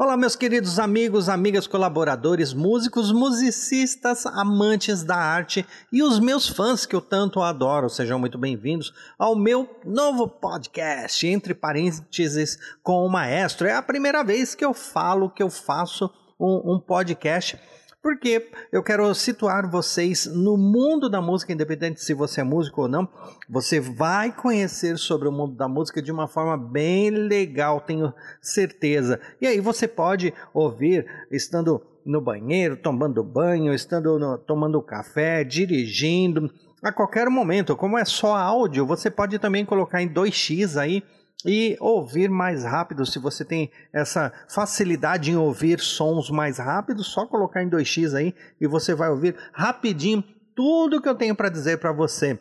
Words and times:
Olá, 0.00 0.16
meus 0.16 0.36
queridos 0.36 0.78
amigos, 0.78 1.28
amigas, 1.28 1.66
colaboradores, 1.66 2.54
músicos, 2.54 3.10
musicistas, 3.10 4.26
amantes 4.26 5.02
da 5.02 5.16
arte 5.16 5.66
e 5.92 6.04
os 6.04 6.20
meus 6.20 6.46
fãs 6.46 6.86
que 6.86 6.94
eu 6.94 7.00
tanto 7.00 7.42
adoro. 7.42 7.90
Sejam 7.90 8.16
muito 8.16 8.38
bem-vindos 8.38 8.94
ao 9.18 9.34
meu 9.34 9.68
novo 9.84 10.28
podcast, 10.28 11.26
entre 11.26 11.52
parênteses, 11.52 12.56
com 12.80 13.04
o 13.04 13.10
maestro. 13.10 13.66
É 13.66 13.74
a 13.74 13.82
primeira 13.82 14.22
vez 14.22 14.54
que 14.54 14.64
eu 14.64 14.72
falo 14.72 15.28
que 15.28 15.42
eu 15.42 15.50
faço 15.50 16.08
um, 16.38 16.74
um 16.74 16.78
podcast 16.78 17.58
porque 18.02 18.48
eu 18.70 18.82
quero 18.82 19.12
situar 19.14 19.68
vocês 19.70 20.26
no 20.26 20.56
mundo 20.56 21.10
da 21.10 21.20
música, 21.20 21.52
independente 21.52 22.02
se 22.02 22.14
você 22.14 22.40
é 22.40 22.44
músico 22.44 22.82
ou 22.82 22.88
não. 22.88 23.08
Você 23.48 23.80
vai 23.80 24.32
conhecer 24.32 24.96
sobre 24.98 25.28
o 25.28 25.32
mundo 25.32 25.56
da 25.56 25.68
música 25.68 26.00
de 26.00 26.12
uma 26.12 26.28
forma 26.28 26.56
bem 26.56 27.10
legal, 27.10 27.80
tenho 27.80 28.12
certeza. 28.40 29.20
E 29.40 29.46
aí 29.46 29.60
você 29.60 29.88
pode 29.88 30.32
ouvir 30.54 31.06
estando 31.30 31.82
no 32.04 32.20
banheiro, 32.20 32.76
tomando 32.76 33.22
banho, 33.22 33.74
estando 33.74 34.18
no, 34.18 34.38
tomando 34.38 34.80
café, 34.80 35.44
dirigindo, 35.44 36.50
a 36.82 36.92
qualquer 36.92 37.28
momento. 37.28 37.76
Como 37.76 37.98
é 37.98 38.04
só 38.04 38.36
áudio, 38.36 38.86
você 38.86 39.10
pode 39.10 39.38
também 39.38 39.64
colocar 39.64 40.00
em 40.00 40.08
2x 40.08 40.80
aí 40.80 41.02
e 41.44 41.76
ouvir 41.80 42.28
mais 42.28 42.64
rápido. 42.64 43.06
Se 43.06 43.18
você 43.18 43.44
tem 43.44 43.70
essa 43.92 44.32
facilidade 44.48 45.30
em 45.30 45.36
ouvir 45.36 45.80
sons 45.80 46.30
mais 46.30 46.58
rápidos, 46.58 47.06
só 47.08 47.26
colocar 47.26 47.62
em 47.62 47.70
2x 47.70 48.14
aí 48.14 48.34
e 48.60 48.66
você 48.66 48.94
vai 48.94 49.08
ouvir 49.08 49.36
rapidinho 49.52 50.22
tudo 50.54 51.00
que 51.00 51.08
eu 51.08 51.14
tenho 51.14 51.34
para 51.34 51.48
dizer 51.48 51.78
para 51.78 51.92
você. 51.92 52.38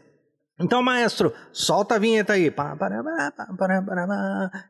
Então, 0.60 0.82
maestro, 0.82 1.32
solta 1.54 1.96
a 1.96 2.00
vinheta 2.00 2.34
aí. 2.34 2.52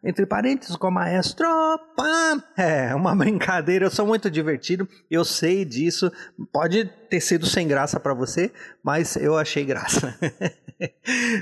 Entre 0.03 0.25
parênteses 0.25 0.75
com 0.75 0.89
o 0.89 0.91
maestro. 0.91 1.47
É 2.57 2.93
uma 2.93 3.15
brincadeira, 3.15 3.85
eu 3.85 3.91
sou 3.91 4.05
muito 4.05 4.29
divertido, 4.29 4.85
eu 5.09 5.23
sei 5.23 5.63
disso. 5.63 6.11
Pode 6.51 6.85
ter 7.09 7.21
sido 7.21 7.45
sem 7.45 7.65
graça 7.65 8.01
para 8.01 8.13
você, 8.13 8.51
mas 8.83 9.15
eu 9.15 9.37
achei 9.37 9.63
graça. 9.63 10.13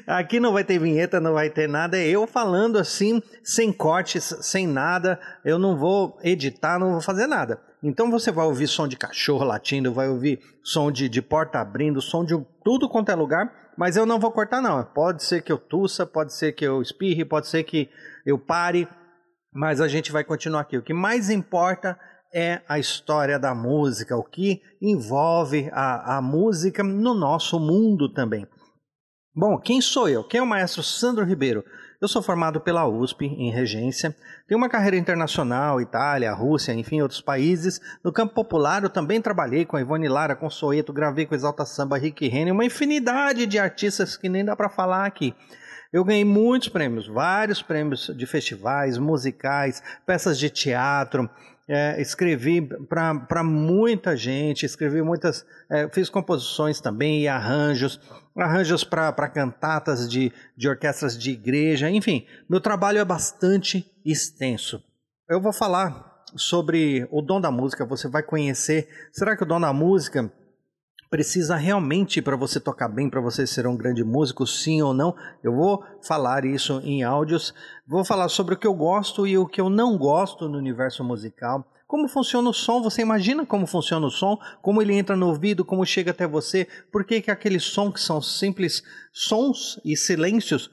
Aqui 0.07 0.39
não 0.39 0.53
vai 0.53 0.63
ter 0.63 0.79
vinheta, 0.79 1.19
não 1.19 1.33
vai 1.33 1.49
ter 1.49 1.67
nada. 1.67 1.97
É 1.97 2.07
eu 2.07 2.25
falando 2.25 2.77
assim, 2.77 3.21
sem 3.43 3.71
cortes, 3.71 4.35
sem 4.41 4.65
nada. 4.65 5.19
Eu 5.43 5.59
não 5.59 5.77
vou 5.77 6.17
editar, 6.23 6.79
não 6.79 6.91
vou 6.91 7.01
fazer 7.01 7.27
nada. 7.27 7.59
Então 7.83 8.09
você 8.09 8.31
vai 8.31 8.45
ouvir 8.45 8.67
som 8.67 8.87
de 8.87 8.97
cachorro 8.97 9.43
latindo, 9.43 9.93
vai 9.93 10.09
ouvir 10.09 10.39
som 10.63 10.91
de, 10.91 11.07
de 11.07 11.21
porta 11.21 11.59
abrindo, 11.59 12.01
som 12.01 12.23
de 12.23 12.33
tudo 12.63 12.89
quanto 12.89 13.11
é 13.11 13.15
lugar 13.15 13.65
mas 13.77 13.97
eu 13.97 14.05
não 14.05 14.19
vou 14.19 14.31
cortar, 14.31 14.61
não. 14.61 14.83
Pode 14.83 15.23
ser 15.23 15.41
que 15.41 15.51
eu 15.51 15.57
tussa, 15.57 16.05
pode 16.05 16.33
ser 16.33 16.53
que 16.53 16.65
eu 16.65 16.81
espirre, 16.81 17.25
pode 17.25 17.47
ser 17.47 17.63
que 17.63 17.89
eu 18.25 18.37
pare, 18.39 18.87
mas 19.53 19.81
a 19.81 19.87
gente 19.87 20.11
vai 20.11 20.23
continuar 20.23 20.61
aqui. 20.61 20.77
O 20.77 20.83
que 20.83 20.93
mais 20.93 21.29
importa 21.29 21.99
é 22.33 22.61
a 22.67 22.79
história 22.79 23.37
da 23.37 23.53
música, 23.53 24.15
o 24.15 24.23
que 24.23 24.61
envolve 24.81 25.69
a, 25.71 26.17
a 26.17 26.21
música 26.21 26.83
no 26.83 27.13
nosso 27.13 27.59
mundo 27.59 28.11
também. 28.11 28.47
Bom, 29.37 29.57
quem 29.57 29.81
sou 29.81 30.07
eu? 30.07 30.23
Quem 30.23 30.39
é 30.39 30.41
o 30.41 30.47
maestro 30.47 30.81
Sandro 30.81 31.25
Ribeiro? 31.25 31.61
Eu 31.99 32.07
sou 32.07 32.21
formado 32.21 32.61
pela 32.61 32.87
USP 32.87 33.25
em 33.25 33.51
regência, 33.51 34.15
tenho 34.47 34.57
uma 34.57 34.69
carreira 34.69 34.95
internacional, 34.95 35.81
Itália, 35.81 36.31
Rússia, 36.31 36.71
enfim, 36.71 37.01
outros 37.01 37.19
países. 37.19 37.81
No 38.01 38.13
campo 38.13 38.33
popular, 38.33 38.83
eu 38.83 38.89
também 38.89 39.21
trabalhei 39.21 39.65
com 39.65 39.75
a 39.75 39.81
Ivone 39.81 40.07
Lara, 40.07 40.37
com 40.37 40.49
Soeto, 40.49 40.93
gravei 40.93 41.25
com 41.25 41.35
Exalta 41.35 41.65
Samba, 41.65 41.97
Rick 41.97 42.25
Renner, 42.29 42.53
uma 42.53 42.63
infinidade 42.63 43.45
de 43.45 43.59
artistas 43.59 44.15
que 44.15 44.29
nem 44.29 44.45
dá 44.45 44.55
para 44.55 44.69
falar 44.69 45.05
aqui. 45.05 45.35
Eu 45.91 46.05
ganhei 46.05 46.23
muitos 46.23 46.69
prêmios, 46.69 47.05
vários 47.05 47.61
prêmios 47.61 48.09
de 48.15 48.25
festivais, 48.25 48.97
musicais, 48.97 49.83
peças 50.05 50.39
de 50.39 50.49
teatro, 50.49 51.29
é, 51.67 51.99
escrevi 51.99 52.61
para 52.61 53.43
muita 53.43 54.15
gente, 54.15 54.65
escrevi 54.65 55.01
muitas, 55.01 55.45
é, 55.69 55.89
fiz 55.89 56.09
composições 56.09 56.79
também 56.79 57.23
e 57.23 57.27
arranjos, 57.27 57.99
arranjos 58.35 58.83
para 58.83 59.29
cantatas 59.29 60.09
de, 60.09 60.31
de 60.55 60.69
orquestras 60.69 61.17
de 61.17 61.31
igreja, 61.31 61.89
enfim, 61.89 62.25
meu 62.49 62.61
trabalho 62.61 62.99
é 62.99 63.05
bastante 63.05 63.91
extenso. 64.05 64.83
Eu 65.27 65.41
vou 65.41 65.51
falar 65.51 66.23
sobre 66.35 67.07
o 67.11 67.21
dom 67.21 67.41
da 67.41 67.49
música, 67.49 67.85
você 67.85 68.07
vai 68.07 68.21
conhecer. 68.21 68.87
Será 69.11 69.35
que 69.35 69.43
o 69.43 69.45
dom 69.45 69.59
da 69.59 69.73
música 69.73 70.31
precisa 71.09 71.55
realmente 71.55 72.21
para 72.21 72.35
você 72.35 72.59
tocar 72.59 72.87
bem, 72.87 73.09
para 73.09 73.21
você 73.21 73.45
ser 73.45 73.67
um 73.67 73.75
grande 73.75 74.03
músico, 74.03 74.45
sim 74.45 74.81
ou 74.81 74.93
não? 74.93 75.15
Eu 75.43 75.55
vou 75.55 75.83
falar 76.01 76.45
isso 76.45 76.81
em 76.83 77.03
áudios. 77.03 77.53
Vou 77.87 78.03
falar 78.03 78.29
sobre 78.29 78.55
o 78.55 78.57
que 78.57 78.67
eu 78.67 78.73
gosto 78.73 79.25
e 79.27 79.37
o 79.37 79.47
que 79.47 79.61
eu 79.61 79.69
não 79.69 79.97
gosto 79.97 80.49
no 80.49 80.57
universo 80.57 81.03
musical. 81.03 81.65
Como 81.87 82.07
funciona 82.07 82.49
o 82.49 82.53
som? 82.53 82.81
Você 82.81 83.01
imagina 83.01 83.45
como 83.45 83.67
funciona 83.67 84.07
o 84.07 84.11
som? 84.11 84.39
Como 84.61 84.81
ele 84.81 84.95
entra 84.95 85.15
no 85.15 85.27
ouvido? 85.27 85.63
Como 85.63 85.85
chega 85.85 86.11
até 86.11 86.27
você? 86.27 86.67
Por 86.91 87.05
que, 87.05 87.21
que 87.21 87.29
aqueles 87.29 87.63
sons 87.63 87.93
que 87.93 87.99
são 87.99 88.21
simples 88.21 88.83
sons 89.13 89.79
e 89.85 89.95
silêncios 89.95 90.71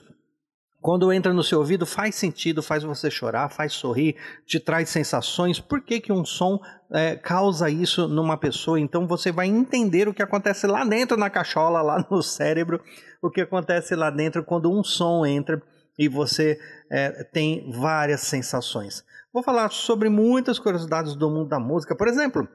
quando 0.83 1.13
entra 1.13 1.33
no 1.33 1.45
seu 1.45 1.61
ouvido, 1.61 1.87
faz 1.87 2.17
sentido, 2.17 2.61
faz 2.61 2.83
você 2.83 3.09
chorar, 3.09 3.49
faz 3.49 3.73
sorrir, 3.73 4.17
te 4.45 4.59
traz 4.59 4.91
sensações. 4.91 5.61
Por 5.61 5.81
que, 5.81 6.01
que 6.01 6.13
um 6.13 6.25
som 6.25 6.59
é, 6.91 7.15
causa 7.15 7.71
isso 7.71 8.09
numa 8.09 8.37
pessoa? 8.37 8.81
Então 8.81 9.07
você 9.07 9.31
vai 9.31 9.47
entender 9.47 10.09
o 10.09 10.13
que 10.13 10.23
acontece 10.23 10.67
lá 10.67 10.85
dentro 10.85 11.17
na 11.17 11.31
cachola, 11.31 11.81
lá 11.81 12.05
no 12.11 12.21
cérebro, 12.21 12.83
o 13.23 13.31
que 13.31 13.41
acontece 13.41 13.95
lá 13.95 14.11
dentro 14.11 14.45
quando 14.45 14.77
um 14.77 14.83
som 14.83 15.25
entra 15.25 15.63
e 15.97 16.09
você 16.09 16.59
é, 16.91 17.23
tem 17.33 17.71
várias 17.71 18.23
sensações. 18.23 19.05
Vou 19.33 19.45
falar 19.45 19.71
sobre 19.71 20.09
muitas 20.09 20.59
curiosidades 20.59 21.15
do 21.15 21.31
mundo 21.31 21.49
da 21.49 21.61
música. 21.61 21.95
Por 21.95 22.09
exemplo, 22.09 22.49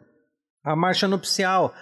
a 0.65 0.75
marcha 0.75 1.07
nupcial. 1.07 1.73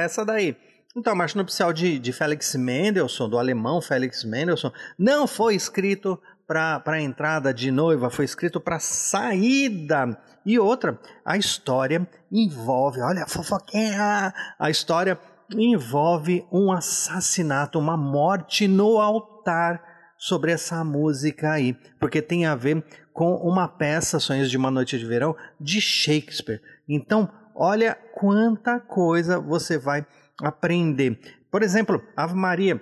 Essa 0.00 0.24
daí 0.24 0.56
então, 0.94 1.12
a 1.12 1.16
marcha 1.16 1.38
nupcial 1.38 1.72
de, 1.72 1.98
de 1.98 2.12
Felix 2.12 2.54
Mendelssohn, 2.54 3.28
do 3.28 3.38
alemão 3.38 3.80
Felix 3.80 4.24
Mendelssohn, 4.24 4.72
não 4.98 5.26
foi 5.26 5.54
escrito 5.54 6.20
para 6.46 6.82
a 6.84 7.00
entrada 7.00 7.54
de 7.54 7.70
noiva, 7.70 8.10
foi 8.10 8.26
escrito 8.26 8.60
para 8.60 8.78
saída. 8.78 10.18
E 10.44 10.58
outra, 10.58 11.00
a 11.24 11.38
história 11.38 12.06
envolve, 12.30 13.00
olha, 13.00 13.26
fofoquinha, 13.26 14.34
a 14.58 14.70
história 14.70 15.18
envolve 15.50 16.46
um 16.52 16.70
assassinato, 16.70 17.78
uma 17.78 17.96
morte 17.96 18.68
no 18.68 18.98
altar 18.98 19.82
sobre 20.18 20.52
essa 20.52 20.84
música 20.84 21.52
aí, 21.52 21.74
porque 21.98 22.20
tem 22.20 22.44
a 22.44 22.54
ver 22.54 22.84
com 23.12 23.34
uma 23.36 23.66
peça 23.66 24.20
Sonhos 24.20 24.50
de 24.50 24.56
uma 24.56 24.70
Noite 24.70 24.98
de 24.98 25.04
Verão 25.04 25.34
de 25.60 25.80
Shakespeare. 25.80 26.60
Então, 26.88 27.30
olha 27.54 27.96
quanta 28.14 28.80
coisa 28.80 29.40
você 29.40 29.78
vai 29.78 30.06
aprender. 30.42 31.18
Por 31.50 31.62
exemplo, 31.62 32.02
Ave 32.16 32.34
Maria. 32.34 32.80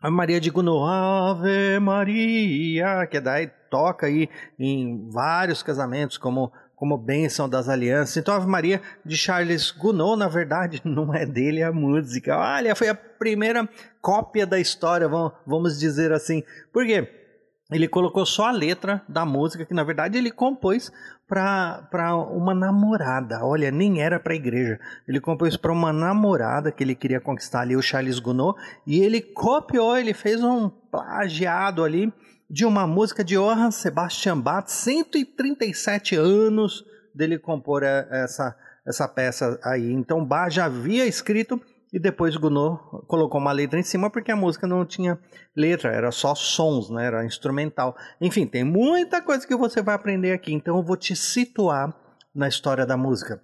Ave 0.00 0.14
Maria 0.14 0.40
de 0.40 0.50
Gounod, 0.50 0.90
Ave 0.90 1.80
Maria, 1.80 3.06
que 3.06 3.18
daí 3.20 3.50
toca 3.70 4.06
aí 4.06 4.28
em 4.58 5.08
vários 5.10 5.62
casamentos 5.62 6.18
como 6.18 6.52
como 6.76 6.98
bênção 6.98 7.48
das 7.48 7.70
alianças. 7.70 8.18
Então, 8.18 8.34
Ave 8.34 8.46
Maria 8.46 8.82
de 9.02 9.16
Charles 9.16 9.70
Gounod, 9.70 10.18
na 10.18 10.28
verdade, 10.28 10.80
não 10.84 11.12
é 11.12 11.24
dele 11.24 11.62
a 11.62 11.72
música. 11.72 12.36
Olha, 12.36 12.76
foi 12.76 12.90
a 12.90 12.94
primeira 12.94 13.66
cópia 14.00 14.46
da 14.46 14.60
história, 14.60 15.08
vamos 15.46 15.80
dizer 15.80 16.12
assim. 16.12 16.42
Por 16.70 16.84
quê? 16.84 17.25
Ele 17.70 17.88
colocou 17.88 18.24
só 18.24 18.46
a 18.46 18.52
letra 18.52 19.02
da 19.08 19.24
música, 19.24 19.64
que 19.64 19.74
na 19.74 19.82
verdade 19.82 20.16
ele 20.16 20.30
compôs 20.30 20.92
para 21.28 22.14
uma 22.30 22.54
namorada. 22.54 23.44
Olha, 23.44 23.72
nem 23.72 24.00
era 24.00 24.20
para 24.20 24.32
a 24.32 24.36
igreja. 24.36 24.78
Ele 25.06 25.20
compôs 25.20 25.56
para 25.56 25.72
uma 25.72 25.92
namorada 25.92 26.70
que 26.70 26.84
ele 26.84 26.94
queria 26.94 27.20
conquistar 27.20 27.62
ali, 27.62 27.76
o 27.76 27.82
Charles 27.82 28.20
Gounod, 28.20 28.56
e 28.86 29.00
ele 29.00 29.20
copiou, 29.20 29.98
ele 29.98 30.14
fez 30.14 30.42
um 30.44 30.68
plagiado 30.68 31.82
ali 31.82 32.12
de 32.48 32.64
uma 32.64 32.86
música 32.86 33.24
de 33.24 33.34
Johann 33.34 33.72
Sebastian 33.72 34.38
Bach, 34.40 34.68
137 34.68 36.14
anos 36.14 36.84
dele 37.12 37.36
compor 37.36 37.82
é, 37.82 38.06
essa, 38.12 38.56
essa 38.86 39.08
peça 39.08 39.58
aí. 39.64 39.92
Então 39.92 40.24
Bach 40.24 40.52
já 40.52 40.66
havia 40.66 41.04
escrito 41.04 41.60
e 41.92 41.98
depois 41.98 42.36
Gounod 42.36 42.80
colocou 43.06 43.40
uma 43.40 43.52
letra 43.52 43.78
em 43.78 43.82
cima 43.82 44.10
porque 44.10 44.32
a 44.32 44.36
música 44.36 44.66
não 44.66 44.84
tinha 44.84 45.18
letra, 45.54 45.92
era 45.92 46.10
só 46.10 46.34
sons, 46.34 46.90
né? 46.90 47.06
era 47.06 47.24
instrumental. 47.24 47.96
Enfim, 48.20 48.46
tem 48.46 48.64
muita 48.64 49.22
coisa 49.22 49.46
que 49.46 49.56
você 49.56 49.80
vai 49.80 49.94
aprender 49.94 50.32
aqui, 50.32 50.52
então 50.52 50.76
eu 50.76 50.82
vou 50.82 50.96
te 50.96 51.14
situar 51.14 51.94
na 52.34 52.48
história 52.48 52.84
da 52.84 52.96
música. 52.96 53.40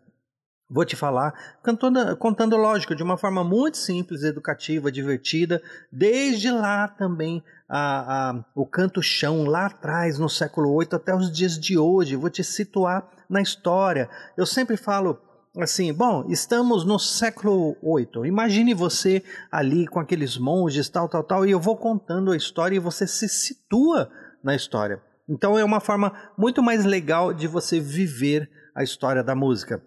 Vou 0.75 0.87
te 0.87 0.97
falar, 0.97 1.35
contando, 1.63 2.17
contando 2.17 2.57
lógico, 2.57 2.95
de 2.95 3.03
uma 3.03 3.19
forma 3.19 3.45
muito 3.45 3.77
simples, 3.77 4.23
educativa, 4.23 4.91
divertida, 4.91 5.63
desde 5.93 6.51
lá 6.51 6.89
também 6.89 7.45
a, 7.69 8.31
a, 8.31 8.45
o 8.55 8.65
canto 8.65 9.03
chão, 9.03 9.45
lá 9.45 9.67
atrás, 9.67 10.19
no 10.19 10.31
século 10.31 10.79
VIII, 10.79 10.89
até 10.93 11.15
os 11.15 11.31
dias 11.31 11.59
de 11.59 11.77
hoje. 11.77 12.17
Vou 12.17 12.31
te 12.31 12.43
situar 12.43 13.07
na 13.29 13.43
história. 13.43 14.09
Eu 14.35 14.47
sempre 14.47 14.79
falo 14.79 15.21
assim, 15.61 15.93
bom, 15.93 16.25
estamos 16.29 16.85
no 16.85 16.99
século 16.99 17.77
VIII. 17.83 18.27
Imagine 18.27 18.73
você 18.73 19.23
ali 19.51 19.87
com 19.87 20.01
aqueles 20.01 20.39
monges, 20.39 20.89
tal, 20.89 21.09
tal, 21.09 21.23
tal, 21.23 21.47
e 21.47 21.51
eu 21.51 21.61
vou 21.61 21.77
contando 21.77 22.33
a 22.33 22.37
história 22.37 22.77
e 22.77 22.81
você 22.81 23.07
se 23.07 23.29
situa 23.29 24.11
na 24.43 24.55
história. 24.55 25.03
Então 25.29 25.59
é 25.59 25.65
uma 25.65 25.81
forma 25.81 26.13
muito 26.39 26.63
mais 26.63 26.85
legal 26.85 27.33
de 27.33 27.47
você 27.47 27.79
viver 27.79 28.51
a 28.75 28.83
história 28.83 29.23
da 29.23 29.35
música. 29.35 29.83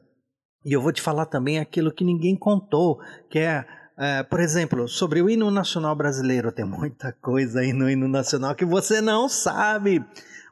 E 0.64 0.74
eu 0.74 0.82
vou 0.82 0.92
te 0.92 1.02
falar 1.02 1.26
também 1.26 1.60
aquilo 1.60 1.92
que 1.92 2.04
ninguém 2.04 2.36
contou, 2.36 3.00
que 3.30 3.40
é, 3.40 3.66
é, 3.98 4.24
por 4.24 4.40
exemplo, 4.40 4.88
sobre 4.88 5.22
o 5.22 5.30
hino 5.30 5.52
nacional 5.52 5.96
brasileiro. 5.96 6.52
Tem 6.52 6.66
muita 6.66 7.12
coisa 7.12 7.60
aí 7.60 7.74
no 7.74 7.90
hino 7.90 8.08
nacional 8.08 8.56
que 8.56 8.66
você 8.66 9.02
não 9.02 9.28
sabe. 9.28 10.04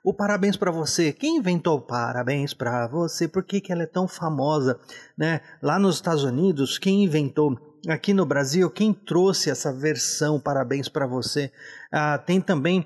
O 0.03 0.13
parabéns 0.13 0.57
para 0.57 0.69
você. 0.69 1.13
Quem 1.13 1.37
inventou 1.37 1.79
parabéns 1.79 2.53
para 2.53 2.87
você? 2.87 3.25
Por 3.25 3.41
que, 3.41 3.61
que 3.61 3.71
ela 3.71 3.83
é 3.83 3.87
tão 3.87 4.05
famosa? 4.05 4.77
Né? 5.17 5.39
Lá 5.61 5.79
nos 5.79 5.95
Estados 5.95 6.25
Unidos, 6.25 6.77
quem 6.77 7.05
inventou? 7.05 7.57
Aqui 7.87 8.13
no 8.13 8.25
Brasil, 8.25 8.69
quem 8.69 8.93
trouxe 8.93 9.49
essa 9.49 9.71
versão 9.71 10.41
parabéns 10.41 10.89
para 10.89 11.07
você? 11.07 11.51
Ah, 11.89 12.17
tem 12.17 12.41
também 12.41 12.85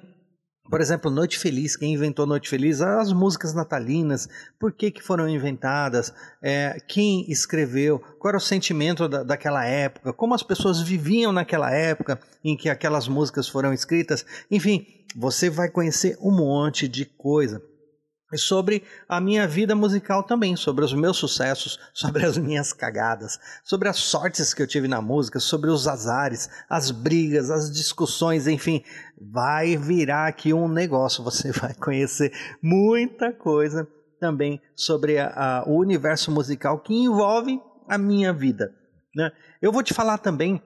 por 0.69 0.81
exemplo, 0.81 1.09
Noite 1.09 1.37
Feliz, 1.39 1.75
quem 1.75 1.93
inventou 1.93 2.25
Noite 2.25 2.49
Feliz? 2.49 2.81
As 2.81 3.11
músicas 3.13 3.53
natalinas, 3.53 4.27
por 4.59 4.71
que, 4.71 4.91
que 4.91 5.01
foram 5.01 5.27
inventadas? 5.27 6.13
É, 6.41 6.77
quem 6.87 7.29
escreveu? 7.31 7.99
Qual 8.19 8.29
era 8.29 8.37
o 8.37 8.41
sentimento 8.41 9.07
da, 9.07 9.23
daquela 9.23 9.65
época? 9.65 10.11
Como 10.13 10.33
as 10.33 10.43
pessoas 10.43 10.81
viviam 10.81 11.31
naquela 11.31 11.71
época 11.71 12.19
em 12.43 12.57
que 12.57 12.69
aquelas 12.69 13.07
músicas 13.07 13.47
foram 13.47 13.73
escritas? 13.73 14.25
Enfim, 14.51 14.85
você 15.15 15.49
vai 15.49 15.69
conhecer 15.69 16.17
um 16.21 16.31
monte 16.31 16.87
de 16.87 17.05
coisa 17.05 17.61
sobre 18.35 18.83
a 19.07 19.21
minha 19.21 19.47
vida 19.47 19.75
musical 19.75 20.23
também, 20.23 20.55
sobre 20.55 20.83
os 20.83 20.93
meus 20.93 21.15
sucessos, 21.17 21.79
sobre 21.93 22.25
as 22.25 22.37
minhas 22.37 22.73
cagadas, 22.73 23.39
sobre 23.63 23.87
as 23.87 23.97
sortes 23.97 24.53
que 24.53 24.61
eu 24.61 24.67
tive 24.67 24.87
na 24.87 25.01
música, 25.01 25.39
sobre 25.39 25.69
os 25.69 25.87
azares, 25.87 26.49
as 26.69 26.91
brigas, 26.91 27.49
as 27.49 27.71
discussões, 27.71 28.47
enfim, 28.47 28.83
vai 29.19 29.77
virar 29.77 30.27
aqui 30.27 30.53
um 30.53 30.67
negócio. 30.67 31.23
Você 31.23 31.51
vai 31.53 31.73
conhecer 31.73 32.33
muita 32.61 33.31
coisa 33.31 33.87
também 34.19 34.59
sobre 34.75 35.19
a, 35.19 35.27
a, 35.59 35.63
o 35.69 35.77
universo 35.77 36.31
musical 36.31 36.79
que 36.79 36.93
envolve 36.93 37.61
a 37.87 37.97
minha 37.97 38.33
vida. 38.33 38.73
Né? 39.15 39.31
Eu 39.61 39.71
vou 39.71 39.83
te 39.83 39.93
falar 39.93 40.17
também 40.17 40.61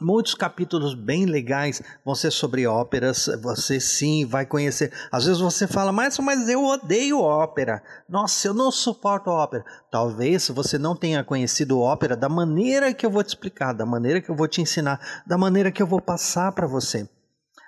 Muitos 0.00 0.32
capítulos 0.34 0.94
bem 0.94 1.26
legais 1.26 1.82
vão 2.04 2.14
ser 2.14 2.30
sobre 2.30 2.66
óperas. 2.68 3.28
Você 3.42 3.80
sim 3.80 4.24
vai 4.24 4.46
conhecer. 4.46 4.92
Às 5.10 5.24
vezes 5.24 5.40
você 5.40 5.66
fala, 5.66 5.90
mas, 5.90 6.16
mas 6.20 6.48
eu 6.48 6.64
odeio 6.64 7.20
ópera. 7.20 7.82
Nossa, 8.08 8.46
eu 8.46 8.54
não 8.54 8.70
suporto 8.70 9.28
ópera. 9.28 9.64
Talvez 9.90 10.48
você 10.50 10.78
não 10.78 10.94
tenha 10.94 11.24
conhecido 11.24 11.80
ópera 11.80 12.16
da 12.16 12.28
maneira 12.28 12.94
que 12.94 13.04
eu 13.04 13.10
vou 13.10 13.24
te 13.24 13.30
explicar, 13.30 13.72
da 13.72 13.84
maneira 13.84 14.20
que 14.20 14.30
eu 14.30 14.36
vou 14.36 14.46
te 14.46 14.60
ensinar, 14.60 15.24
da 15.26 15.36
maneira 15.36 15.72
que 15.72 15.82
eu 15.82 15.86
vou 15.86 16.00
passar 16.00 16.52
para 16.52 16.66
você. 16.66 17.08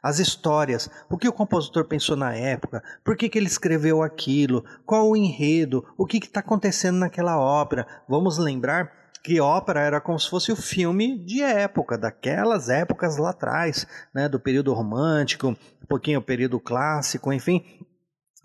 As 0.00 0.18
histórias, 0.18 0.88
o 1.10 1.18
que 1.18 1.28
o 1.28 1.32
compositor 1.32 1.84
pensou 1.84 2.16
na 2.16 2.32
época, 2.32 2.82
por 3.04 3.16
que, 3.16 3.28
que 3.28 3.38
ele 3.38 3.48
escreveu 3.48 4.02
aquilo, 4.02 4.64
qual 4.86 5.10
o 5.10 5.16
enredo, 5.16 5.84
o 5.98 6.06
que 6.06 6.16
está 6.18 6.40
acontecendo 6.40 6.98
naquela 6.98 7.38
ópera. 7.38 7.86
Vamos 8.08 8.38
lembrar 8.38 8.99
que 9.22 9.40
ópera 9.40 9.80
era 9.80 10.00
como 10.00 10.18
se 10.18 10.28
fosse 10.28 10.50
o 10.50 10.56
filme 10.56 11.18
de 11.18 11.42
época, 11.42 11.98
daquelas 11.98 12.68
épocas 12.68 13.16
lá 13.16 13.30
atrás, 13.30 13.86
né, 14.14 14.28
do 14.28 14.40
período 14.40 14.72
romântico, 14.72 15.48
um 15.48 15.86
pouquinho 15.86 16.20
o 16.20 16.22
período 16.22 16.58
clássico, 16.58 17.32
enfim. 17.32 17.64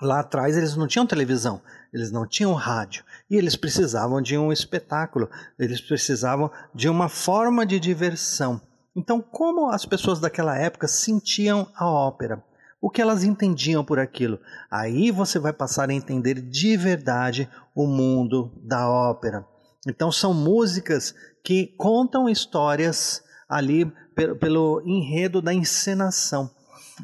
Lá 0.02 0.20
atrás 0.20 0.58
eles 0.58 0.76
não 0.76 0.88
tinham 0.88 1.08
televisão, 1.08 1.62
eles 1.94 2.12
não 2.12 2.28
tinham 2.28 2.54
rádio 2.54 3.06
e 3.30 3.38
eles 3.38 3.56
precisavam 3.56 4.22
de 4.22 4.38
um 4.38 4.52
espetáculo, 4.52 5.30
eles 5.58 5.80
precisavam 5.80 6.52
de 6.74 6.90
uma 6.90 7.08
forma 7.08 7.66
de 7.66 7.80
diversão. 7.80 8.60
Então, 8.94 9.22
como 9.22 9.70
as 9.70 9.86
pessoas 9.86 10.20
daquela 10.20 10.58
época 10.58 10.88
sentiam 10.88 11.68
a 11.76 11.88
ópera? 11.88 12.44
O 12.82 12.90
que 12.90 13.02
elas 13.02 13.24
entendiam 13.24 13.84
por 13.84 13.98
aquilo? 13.98 14.40
Aí 14.70 15.12
você 15.12 15.40
vai 15.40 15.54
passar 15.54 15.90
a 15.90 15.94
entender 15.94 16.42
de 16.42 16.76
verdade 16.76 17.50
o 17.74 17.88
mundo 17.88 18.52
da 18.62 18.90
ópera. 18.90 19.46
Então 19.86 20.12
são 20.12 20.34
músicas 20.34 21.14
que 21.44 21.68
contam 21.78 22.28
histórias 22.28 23.24
ali 23.48 23.86
pelo, 24.16 24.36
pelo 24.36 24.82
enredo 24.86 25.42
da 25.42 25.54
encenação. 25.54 26.50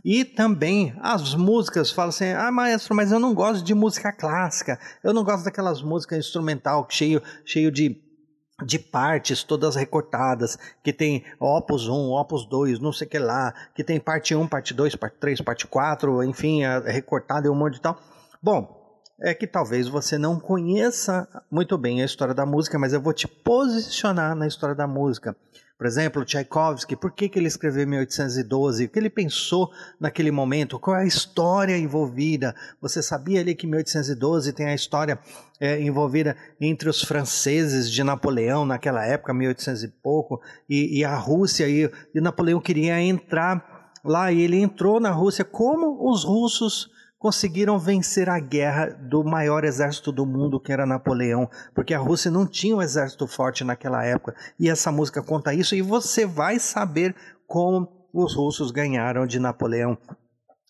E 0.05 0.23
também 0.23 0.95
as 1.01 1.35
músicas 1.35 1.91
falam 1.91 2.09
assim: 2.09 2.31
ah, 2.31 2.51
maestro, 2.51 2.95
mas 2.95 3.11
eu 3.11 3.19
não 3.19 3.33
gosto 3.33 3.63
de 3.63 3.73
música 3.73 4.11
clássica, 4.11 4.79
eu 5.03 5.13
não 5.13 5.23
gosto 5.23 5.43
daquelas 5.43 5.81
músicas 5.81 6.19
instrumental 6.19 6.87
cheio, 6.89 7.21
cheio 7.43 7.69
de, 7.69 8.01
de 8.65 8.79
partes 8.79 9.43
todas 9.43 9.75
recortadas, 9.75 10.57
que 10.81 10.93
tem 10.93 11.25
opus 11.39 11.89
1, 11.89 11.93
opus 11.93 12.45
2, 12.45 12.79
não 12.79 12.93
sei 12.93 13.05
o 13.05 13.09
que 13.09 13.19
lá, 13.19 13.53
que 13.75 13.83
tem 13.83 13.99
parte 13.99 14.33
1, 14.33 14.47
parte 14.47 14.73
2, 14.73 14.95
parte 14.95 15.17
3, 15.19 15.41
parte 15.41 15.67
4, 15.67 16.23
enfim, 16.23 16.61
recortada 16.85 17.47
e 17.47 17.49
um 17.49 17.55
monte 17.55 17.73
de 17.73 17.81
tal. 17.81 17.99
Bom, 18.41 18.80
é 19.21 19.33
que 19.35 19.45
talvez 19.45 19.87
você 19.87 20.17
não 20.17 20.39
conheça 20.39 21.27
muito 21.49 21.77
bem 21.77 22.01
a 22.01 22.05
história 22.05 22.33
da 22.33 22.45
música, 22.45 22.79
mas 22.79 22.91
eu 22.91 22.99
vou 22.99 23.13
te 23.13 23.27
posicionar 23.27 24.35
na 24.35 24.47
história 24.47 24.75
da 24.75 24.87
música. 24.87 25.35
Por 25.77 25.87
exemplo, 25.87 26.23
Tchaikovsky, 26.23 26.95
por 26.95 27.11
que, 27.11 27.27
que 27.27 27.39
ele 27.39 27.47
escreveu 27.47 27.87
1812? 27.87 28.85
O 28.85 28.89
que 28.89 28.99
ele 28.99 29.09
pensou 29.09 29.71
naquele 29.99 30.29
momento? 30.29 30.79
Qual 30.79 30.95
é 30.95 31.01
a 31.01 31.07
história 31.07 31.77
envolvida? 31.77 32.55
Você 32.79 33.01
sabia 33.01 33.41
ali 33.41 33.55
que 33.55 33.65
1812 33.65 34.53
tem 34.53 34.67
a 34.67 34.75
história 34.75 35.19
é, 35.59 35.81
envolvida 35.81 36.35
entre 36.59 36.87
os 36.87 37.01
franceses 37.01 37.91
de 37.91 38.03
Napoleão 38.03 38.63
naquela 38.63 39.03
época, 39.05 39.33
1800 39.33 39.83
e 39.83 39.87
pouco, 39.87 40.39
e, 40.69 40.99
e 40.99 41.03
a 41.03 41.15
Rússia, 41.15 41.67
e, 41.67 41.91
e 42.13 42.21
Napoleão 42.21 42.59
queria 42.59 43.01
entrar 43.01 43.91
lá, 44.03 44.31
e 44.31 44.41
ele 44.41 44.57
entrou 44.57 44.99
na 44.99 45.09
Rússia 45.09 45.43
como 45.43 46.11
os 46.11 46.23
russos 46.23 46.91
conseguiram 47.21 47.77
vencer 47.77 48.27
a 48.27 48.39
guerra 48.39 48.87
do 48.87 49.23
maior 49.23 49.63
exército 49.63 50.11
do 50.11 50.25
mundo, 50.25 50.59
que 50.59 50.71
era 50.71 50.87
Napoleão, 50.87 51.47
porque 51.71 51.93
a 51.93 51.99
Rússia 51.99 52.31
não 52.31 52.47
tinha 52.47 52.75
um 52.75 52.81
exército 52.81 53.27
forte 53.27 53.63
naquela 53.63 54.03
época. 54.03 54.35
E 54.59 54.67
essa 54.67 54.91
música 54.91 55.21
conta 55.21 55.53
isso, 55.53 55.75
e 55.75 55.83
você 55.83 56.25
vai 56.25 56.57
saber 56.57 57.15
como 57.45 57.87
os 58.11 58.35
russos 58.35 58.71
ganharam 58.71 59.27
de 59.27 59.39
Napoleão. 59.39 59.95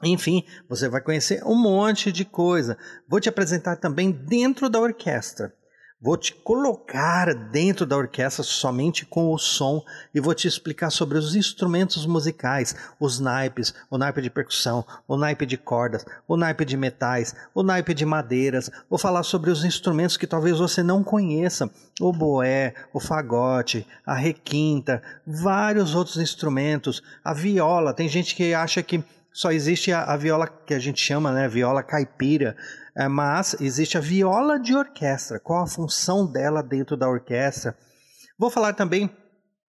Enfim, 0.03 0.43
você 0.67 0.89
vai 0.89 0.99
conhecer 0.99 1.41
um 1.45 1.55
monte 1.55 2.11
de 2.11 2.25
coisa. 2.25 2.77
Vou 3.07 3.21
te 3.21 3.29
apresentar 3.29 3.77
também 3.77 4.11
dentro 4.11 4.69
da 4.69 4.81
orquestra. 4.81 5.53
Vou 6.03 6.17
te 6.17 6.33
colocar 6.33 7.31
dentro 7.31 7.85
da 7.85 7.95
orquestra 7.95 8.43
somente 8.43 9.05
com 9.05 9.31
o 9.31 9.37
som 9.37 9.83
e 10.11 10.19
vou 10.19 10.33
te 10.33 10.47
explicar 10.47 10.89
sobre 10.89 11.15
os 11.15 11.35
instrumentos 11.35 12.07
musicais, 12.07 12.75
os 12.99 13.19
naipes, 13.19 13.71
o 13.87 13.99
naipe 13.99 14.19
de 14.19 14.31
percussão, 14.31 14.83
o 15.07 15.15
naipe 15.15 15.45
de 15.45 15.57
cordas, 15.57 16.03
o 16.27 16.35
naipe 16.35 16.65
de 16.65 16.75
metais, 16.75 17.35
o 17.53 17.61
naipe 17.61 17.93
de 17.93 18.03
madeiras. 18.03 18.71
Vou 18.89 18.97
falar 18.97 19.21
sobre 19.21 19.51
os 19.51 19.63
instrumentos 19.63 20.17
que 20.17 20.25
talvez 20.25 20.57
você 20.57 20.81
não 20.81 21.03
conheça, 21.03 21.69
o 21.99 22.11
boé, 22.11 22.73
o 22.91 22.99
fagote, 22.99 23.85
a 24.03 24.15
requinta, 24.15 25.03
vários 25.23 25.93
outros 25.93 26.17
instrumentos, 26.17 27.03
a 27.23 27.31
viola. 27.31 27.93
Tem 27.93 28.09
gente 28.09 28.35
que 28.35 28.55
acha 28.55 28.81
que 28.81 29.03
só 29.33 29.51
existe 29.51 29.91
a, 29.91 30.03
a, 30.03 30.17
viola 30.17 30.47
que 30.47 30.73
a 30.73 30.79
gente 30.79 30.99
chama, 31.01 31.31
né, 31.31 31.47
viola 31.47 31.81
caipira, 31.81 32.55
é, 32.95 33.07
mas 33.07 33.55
existe 33.59 33.97
a 33.97 34.01
viola 34.01 34.59
de 34.59 34.75
orquestra. 34.75 35.39
Qual 35.39 35.63
a 35.63 35.67
função 35.67 36.29
dela 36.29 36.61
dentro 36.61 36.97
da 36.97 37.09
orquestra? 37.09 37.75
Vou 38.37 38.49
falar 38.49 38.73
também 38.73 39.09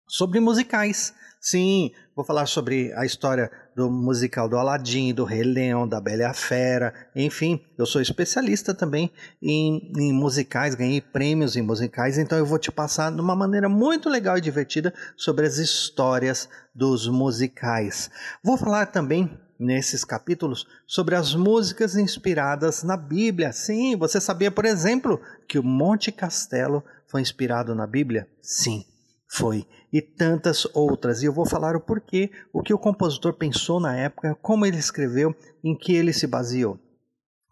sobre 0.09 0.40
musicais. 0.40 1.12
Sim, 1.40 1.93
vou 2.14 2.23
falar 2.23 2.45
sobre 2.45 2.93
a 2.95 3.07
história 3.07 3.50
do 3.75 3.90
musical 3.90 4.47
do 4.47 4.59
Aladim, 4.59 5.14
do 5.14 5.25
Rei 5.25 5.43
Leão, 5.43 5.88
da 5.88 5.99
Bela 5.99 6.21
e 6.21 6.25
a 6.26 6.35
Fera, 6.35 6.93
enfim, 7.17 7.64
eu 7.79 7.87
sou 7.87 8.02
especialista 8.02 8.75
também 8.75 9.11
em, 9.40 9.90
em, 9.97 10.12
musicais, 10.12 10.75
ganhei 10.75 11.00
prêmios 11.00 11.57
em 11.57 11.62
musicais, 11.62 12.19
então 12.19 12.37
eu 12.37 12.45
vou 12.45 12.59
te 12.59 12.71
passar 12.71 13.11
de 13.11 13.21
uma 13.23 13.35
maneira 13.35 13.71
muito 13.71 14.11
legal 14.11 14.37
e 14.37 14.40
divertida 14.43 14.93
sobre 15.17 15.47
as 15.47 15.57
histórias 15.57 16.47
dos 16.75 17.09
musicais. 17.09 18.11
Vou 18.45 18.59
falar 18.59 18.87
também 18.87 19.31
nesses 19.61 20.05
capítulos 20.05 20.67
sobre 20.87 21.14
as 21.14 21.35
músicas 21.35 21.95
inspiradas 21.95 22.83
na 22.83 22.97
Bíblia. 22.97 23.52
Sim, 23.52 23.95
você 23.95 24.19
sabia, 24.19 24.50
por 24.50 24.64
exemplo, 24.64 25.21
que 25.47 25.59
o 25.59 25.62
Monte 25.62 26.11
Castelo 26.11 26.83
foi 27.07 27.21
inspirado 27.21 27.75
na 27.75 27.87
Bíblia? 27.87 28.26
Sim, 28.40 28.85
foi. 29.29 29.67
E 29.93 30.00
tantas 30.00 30.67
outras. 30.73 31.23
E 31.23 31.26
eu 31.26 31.33
vou 31.33 31.45
falar 31.45 31.76
o 31.76 31.81
porquê, 31.81 32.31
o 32.52 32.62
que 32.62 32.73
o 32.73 32.79
compositor 32.79 33.35
pensou 33.35 33.79
na 33.79 33.95
época, 33.95 34.35
como 34.40 34.64
ele 34.64 34.79
escreveu, 34.79 35.37
em 35.62 35.76
que 35.76 35.93
ele 35.93 36.12
se 36.12 36.26
baseou. 36.26 36.79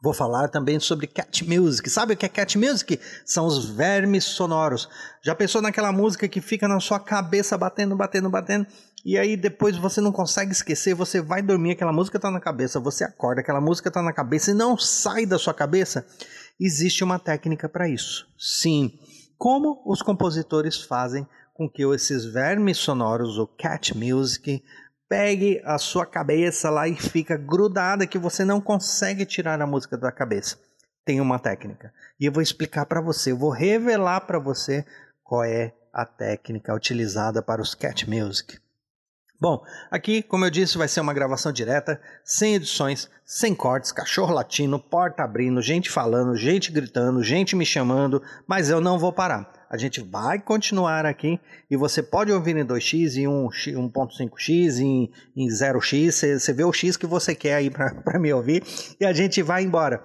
Vou 0.00 0.14
falar 0.14 0.48
também 0.48 0.78
sobre 0.78 1.08
cat 1.08 1.44
music. 1.44 1.90
Sabe 1.90 2.14
o 2.14 2.16
que 2.16 2.24
é 2.24 2.28
cat 2.28 2.56
music? 2.56 3.00
São 3.26 3.46
os 3.46 3.68
vermes 3.68 4.24
sonoros. 4.24 4.88
Já 5.24 5.34
pensou 5.34 5.60
naquela 5.60 5.90
música 5.90 6.28
que 6.28 6.40
fica 6.40 6.68
na 6.68 6.78
sua 6.78 7.00
cabeça 7.00 7.58
batendo, 7.58 7.96
batendo, 7.96 8.30
batendo? 8.30 8.66
E 9.04 9.16
aí 9.16 9.36
depois 9.36 9.76
você 9.76 10.00
não 10.00 10.12
consegue 10.12 10.52
esquecer, 10.52 10.94
você 10.94 11.20
vai 11.20 11.40
dormir, 11.40 11.72
aquela 11.72 11.92
música 11.92 12.18
está 12.18 12.30
na 12.30 12.40
cabeça, 12.40 12.80
você 12.80 13.04
acorda, 13.04 13.40
aquela 13.40 13.60
música 13.60 13.88
está 13.88 14.02
na 14.02 14.12
cabeça 14.12 14.50
e 14.50 14.54
não 14.54 14.76
sai 14.76 15.24
da 15.24 15.38
sua 15.38 15.54
cabeça? 15.54 16.06
Existe 16.60 17.04
uma 17.04 17.18
técnica 17.18 17.68
para 17.68 17.88
isso. 17.88 18.26
Sim. 18.36 18.98
Como 19.36 19.82
os 19.86 20.02
compositores 20.02 20.80
fazem 20.80 21.26
com 21.54 21.68
que 21.68 21.84
esses 21.94 22.24
vermes 22.24 22.78
sonoros, 22.78 23.38
o 23.38 23.46
cat 23.46 23.96
music, 23.96 24.62
pegue 25.08 25.60
a 25.64 25.78
sua 25.78 26.04
cabeça 26.04 26.68
lá 26.68 26.86
e 26.86 26.94
fica 26.94 27.36
grudada 27.36 28.06
que 28.06 28.18
você 28.18 28.44
não 28.44 28.60
consegue 28.60 29.24
tirar 29.24 29.60
a 29.60 29.66
música 29.66 29.96
da 29.96 30.12
cabeça. 30.12 30.58
Tem 31.04 31.20
uma 31.20 31.38
técnica. 31.38 31.92
E 32.20 32.26
eu 32.26 32.32
vou 32.32 32.42
explicar 32.42 32.84
para 32.84 33.00
você, 33.00 33.32
eu 33.32 33.36
vou 33.36 33.50
revelar 33.50 34.20
para 34.22 34.38
você 34.38 34.84
qual 35.22 35.44
é 35.44 35.72
a 35.92 36.04
técnica 36.04 36.74
utilizada 36.74 37.42
para 37.42 37.62
os 37.62 37.74
cat 37.74 38.08
music. 38.08 38.58
Bom, 39.40 39.62
aqui, 39.88 40.20
como 40.20 40.44
eu 40.44 40.50
disse, 40.50 40.76
vai 40.76 40.88
ser 40.88 41.00
uma 41.00 41.14
gravação 41.14 41.52
direta, 41.52 42.00
sem 42.24 42.56
edições, 42.56 43.08
sem 43.24 43.54
cortes, 43.54 43.92
cachorro 43.92 44.34
latino, 44.34 44.80
porta 44.80 45.22
abrindo, 45.22 45.62
gente 45.62 45.88
falando, 45.88 46.34
gente 46.34 46.72
gritando, 46.72 47.22
gente 47.22 47.54
me 47.54 47.64
chamando, 47.64 48.20
mas 48.48 48.68
eu 48.68 48.80
não 48.80 48.98
vou 48.98 49.12
parar. 49.12 49.48
A 49.70 49.76
gente 49.76 50.00
vai 50.00 50.40
continuar 50.40 51.06
aqui 51.06 51.38
e 51.70 51.76
você 51.76 52.02
pode 52.02 52.32
ouvir 52.32 52.56
em 52.56 52.66
2x, 52.66 53.16
em 53.16 53.26
1.5x, 53.26 54.80
em, 54.80 55.08
em 55.36 55.46
0x, 55.46 56.40
você 56.40 56.52
vê 56.52 56.64
o 56.64 56.72
x 56.72 56.96
que 56.96 57.06
você 57.06 57.32
quer 57.32 57.54
aí 57.54 57.70
para 57.70 57.94
me 58.18 58.32
ouvir 58.32 58.64
e 59.00 59.06
a 59.06 59.12
gente 59.12 59.40
vai 59.40 59.62
embora. 59.62 60.02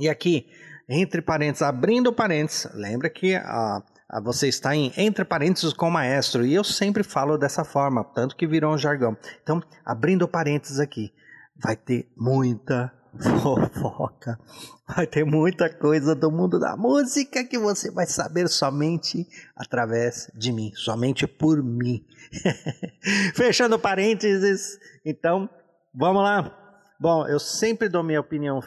E 0.00 0.08
aqui, 0.08 0.46
entre 0.88 1.22
parênteses, 1.22 1.62
abrindo 1.62 2.12
parênteses, 2.12 2.66
lembra 2.74 3.08
que 3.08 3.36
a 3.36 3.42
ah, 3.44 3.82
você 4.22 4.48
está 4.48 4.74
em 4.74 4.92
entre 4.96 5.24
parênteses 5.24 5.72
com 5.72 5.88
o 5.88 5.90
maestro, 5.90 6.44
e 6.46 6.54
eu 6.54 6.64
sempre 6.64 7.02
falo 7.02 7.36
dessa 7.36 7.64
forma, 7.64 8.02
tanto 8.02 8.36
que 8.36 8.46
virou 8.46 8.72
um 8.72 8.78
jargão. 8.78 9.16
Então, 9.42 9.62
abrindo 9.84 10.26
parênteses 10.26 10.80
aqui, 10.80 11.12
vai 11.56 11.76
ter 11.76 12.10
muita 12.16 12.92
fofoca, 13.42 14.38
vai 14.86 15.06
ter 15.06 15.24
muita 15.24 15.68
coisa 15.68 16.14
do 16.14 16.30
mundo 16.30 16.58
da 16.58 16.76
música 16.76 17.44
que 17.44 17.58
você 17.58 17.90
vai 17.90 18.06
saber 18.06 18.48
somente 18.48 19.26
através 19.54 20.30
de 20.34 20.52
mim, 20.52 20.72
somente 20.74 21.26
por 21.26 21.62
mim. 21.62 22.04
Fechando 23.34 23.78
parênteses, 23.78 24.78
então, 25.04 25.48
vamos 25.94 26.22
lá. 26.22 26.54
Bom, 26.98 27.26
eu 27.28 27.38
sempre 27.38 27.88
dou 27.88 28.02
minha 28.02 28.20
opinião 28.20 28.62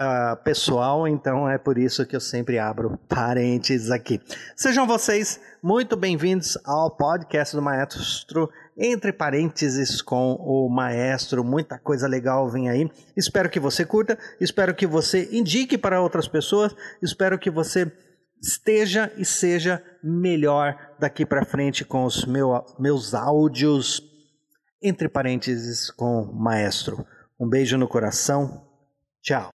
uh, 0.00 0.42
pessoal, 0.42 1.06
então 1.06 1.48
é 1.48 1.58
por 1.58 1.76
isso 1.76 2.06
que 2.06 2.16
eu 2.16 2.20
sempre 2.20 2.58
abro 2.58 2.98
parênteses 3.08 3.90
aqui. 3.90 4.20
Sejam 4.56 4.86
vocês 4.86 5.38
muito 5.62 5.96
bem-vindos 5.96 6.58
ao 6.64 6.90
podcast 6.96 7.54
do 7.54 7.62
Maestro, 7.62 8.50
entre 8.76 9.12
parênteses 9.12 10.00
com 10.00 10.32
o 10.34 10.68
Maestro, 10.70 11.44
muita 11.44 11.78
coisa 11.78 12.08
legal 12.08 12.48
vem 12.48 12.70
aí. 12.70 12.90
Espero 13.16 13.50
que 13.50 13.60
você 13.60 13.84
curta, 13.84 14.18
espero 14.40 14.74
que 14.74 14.86
você 14.86 15.28
indique 15.30 15.76
para 15.76 16.00
outras 16.00 16.26
pessoas, 16.26 16.74
espero 17.02 17.38
que 17.38 17.50
você 17.50 17.92
esteja 18.42 19.12
e 19.18 19.24
seja 19.24 19.82
melhor 20.02 20.74
daqui 20.98 21.26
para 21.26 21.44
frente 21.44 21.84
com 21.84 22.04
os 22.04 22.24
meu, 22.24 22.64
meus 22.78 23.12
áudios, 23.12 24.02
entre 24.82 25.10
parênteses 25.10 25.90
com 25.90 26.22
o 26.22 26.34
Maestro. 26.34 27.06
Um 27.38 27.46
beijo 27.46 27.76
no 27.76 27.86
coração, 27.86 28.66
tchau. 29.22 29.48